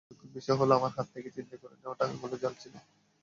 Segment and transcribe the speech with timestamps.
[0.09, 2.73] দুঃখের বিষয় হলো, আমার হাত থেকে ছিনতাই করে নেওয়া টাকাগুলো জাল ছিল।